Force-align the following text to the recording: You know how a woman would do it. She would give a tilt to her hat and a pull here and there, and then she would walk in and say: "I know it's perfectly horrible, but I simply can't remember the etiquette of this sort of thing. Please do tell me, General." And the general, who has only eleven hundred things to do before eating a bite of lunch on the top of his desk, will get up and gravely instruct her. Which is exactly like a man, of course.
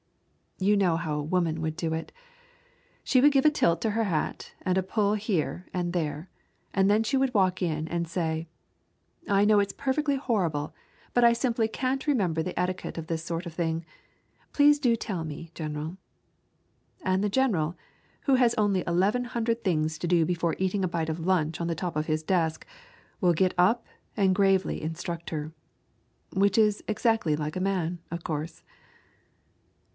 You 0.57 0.75
know 0.77 0.95
how 0.97 1.13
a 1.17 1.23
woman 1.23 1.61
would 1.61 1.75
do 1.75 1.93
it. 1.93 2.11
She 3.03 3.21
would 3.21 3.31
give 3.31 3.45
a 3.45 3.51
tilt 3.51 3.81
to 3.81 3.91
her 3.91 4.03
hat 4.05 4.53
and 4.63 4.77
a 4.77 4.83
pull 4.83 5.13
here 5.13 5.67
and 5.73 5.91
there, 5.93 6.29
and 6.73 6.89
then 6.89 7.03
she 7.03 7.17
would 7.17 7.33
walk 7.35 7.61
in 7.61 7.87
and 7.87 8.07
say: 8.07 8.47
"I 9.27 9.45
know 9.45 9.59
it's 9.59 9.73
perfectly 9.73 10.15
horrible, 10.17 10.73
but 11.13 11.23
I 11.23 11.33
simply 11.33 11.67
can't 11.67 12.05
remember 12.05 12.41
the 12.41 12.59
etiquette 12.59 12.97
of 12.97 13.07
this 13.07 13.23
sort 13.23 13.45
of 13.47 13.53
thing. 13.53 13.85
Please 14.53 14.79
do 14.79 14.95
tell 14.95 15.23
me, 15.23 15.51
General." 15.53 15.97
And 17.03 17.23
the 17.23 17.29
general, 17.29 17.75
who 18.23 18.35
has 18.35 18.53
only 18.55 18.83
eleven 18.85 19.25
hundred 19.25 19.63
things 19.63 19.99
to 19.99 20.07
do 20.07 20.25
before 20.25 20.55
eating 20.59 20.83
a 20.83 20.87
bite 20.87 21.09
of 21.09 21.19
lunch 21.25 21.61
on 21.61 21.67
the 21.67 21.75
top 21.75 21.95
of 21.95 22.07
his 22.07 22.23
desk, 22.23 22.65
will 23.19 23.33
get 23.33 23.53
up 23.55 23.85
and 24.17 24.35
gravely 24.35 24.81
instruct 24.81 25.29
her. 25.29 25.53
Which 26.33 26.57
is 26.57 26.83
exactly 26.87 27.35
like 27.35 27.55
a 27.55 27.59
man, 27.59 27.99
of 28.09 28.23
course. 28.23 28.63